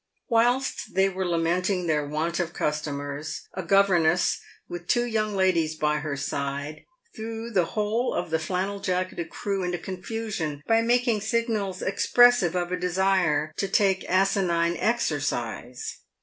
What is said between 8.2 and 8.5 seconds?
the